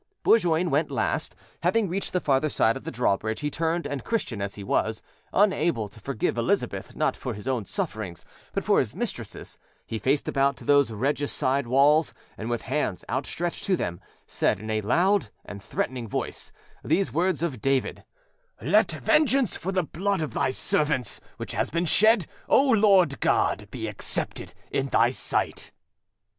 [0.23, 4.41] Bourgoin went last: having reached the farther side of the drawbridge, he turned, and, Christian
[4.41, 8.95] as he was, unable to forgive Elizabeth, not for his own sufferings, but for his
[8.95, 14.59] mistress's, he faced about to those regicide walls, and, with hands outstretched to them, said
[14.59, 16.51] in a loud and threatening voice,
[16.83, 18.03] those words of David:
[18.59, 23.67] "Let vengeance for the blood of Thy servants, which has been shed, O Lord God,
[23.69, 25.71] be acceptable in Thy sight".